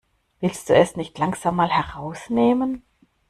Willst 0.39 0.67
du 0.67 0.73
es 0.73 0.95
nicht 0.95 1.15
langsam 1.19 1.55
mal 1.57 1.69
herausnehmen? 1.71 2.81